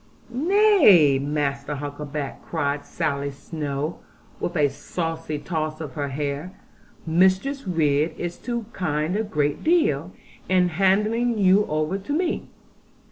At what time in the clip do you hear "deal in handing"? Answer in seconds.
9.63-11.37